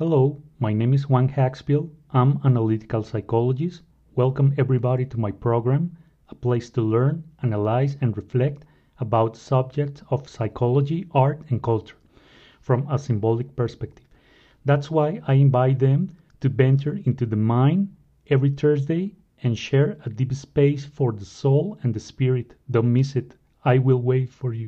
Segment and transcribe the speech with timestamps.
[0.00, 1.90] Hello, my name is Juan Haxfield.
[2.10, 3.82] I'm analytical psychologist.
[4.16, 5.94] Welcome everybody to my program,
[6.30, 8.64] a place to learn, analyze, and reflect
[8.98, 11.98] about subjects of psychology, art, and culture
[12.62, 14.06] from a symbolic perspective.
[14.64, 17.94] That's why I invite them to venture into the mind
[18.28, 22.54] every Thursday and share a deep space for the soul and the spirit.
[22.70, 23.36] Don't miss it.
[23.66, 24.58] I will wait for you.